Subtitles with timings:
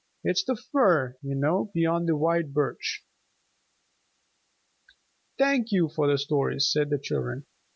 [0.23, 3.05] "It's the fir, you know, beyond the white birch."
[5.37, 7.45] "Thank you for the stories," said the children.